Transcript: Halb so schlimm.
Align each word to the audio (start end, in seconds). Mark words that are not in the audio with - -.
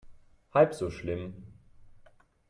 Halb 0.49 0.73
so 0.73 0.89
schlimm. 0.89 1.43